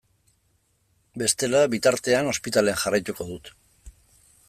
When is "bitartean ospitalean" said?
1.75-2.83